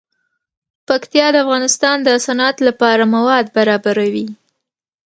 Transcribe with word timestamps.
پکتیا 0.87 1.27
د 1.31 1.35
افغانستان 1.45 1.97
د 2.03 2.09
صنعت 2.25 2.57
لپاره 2.67 3.03
مواد 3.15 3.45
برابروي. 3.57 4.27